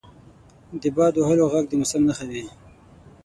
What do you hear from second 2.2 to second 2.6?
وي.